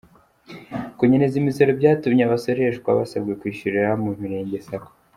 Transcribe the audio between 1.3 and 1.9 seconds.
imisoro